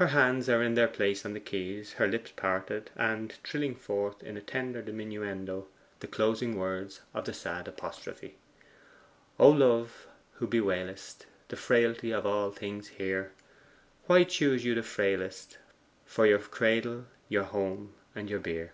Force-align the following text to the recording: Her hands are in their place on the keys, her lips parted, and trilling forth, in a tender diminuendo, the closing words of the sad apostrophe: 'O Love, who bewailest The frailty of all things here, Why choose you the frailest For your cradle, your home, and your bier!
Her 0.00 0.06
hands 0.06 0.48
are 0.48 0.62
in 0.62 0.72
their 0.72 0.88
place 0.88 1.26
on 1.26 1.34
the 1.34 1.38
keys, 1.38 1.92
her 2.00 2.06
lips 2.08 2.30
parted, 2.34 2.90
and 2.96 3.34
trilling 3.44 3.74
forth, 3.74 4.22
in 4.22 4.38
a 4.38 4.40
tender 4.40 4.80
diminuendo, 4.80 5.66
the 6.00 6.06
closing 6.06 6.56
words 6.56 7.02
of 7.12 7.26
the 7.26 7.34
sad 7.34 7.68
apostrophe: 7.68 8.38
'O 9.38 9.50
Love, 9.50 10.06
who 10.36 10.46
bewailest 10.46 11.26
The 11.48 11.56
frailty 11.58 12.10
of 12.10 12.24
all 12.24 12.52
things 12.52 12.88
here, 12.88 13.32
Why 14.06 14.24
choose 14.24 14.64
you 14.64 14.74
the 14.74 14.82
frailest 14.82 15.58
For 16.06 16.24
your 16.24 16.38
cradle, 16.38 17.04
your 17.28 17.44
home, 17.44 17.92
and 18.14 18.30
your 18.30 18.40
bier! 18.40 18.72